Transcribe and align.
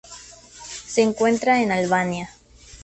Se 0.87 1.03
encuentra 1.03 1.61
en 1.61 1.71
Albania. 1.71 2.31